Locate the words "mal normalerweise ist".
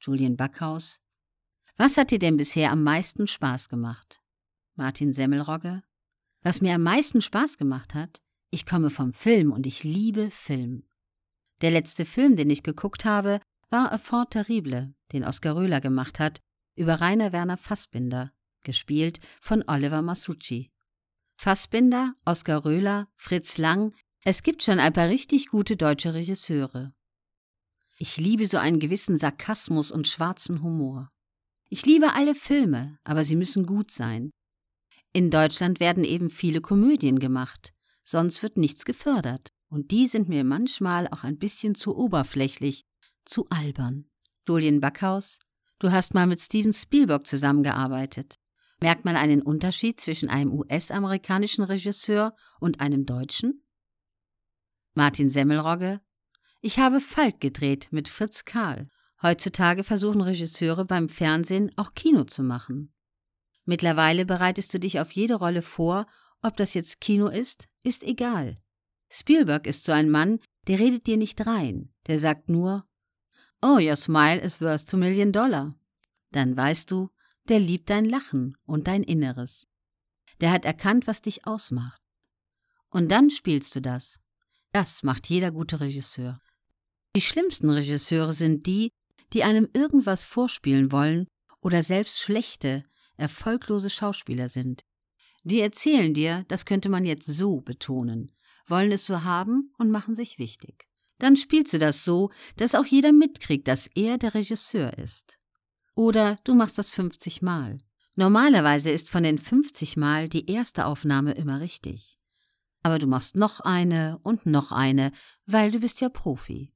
107.42-109.10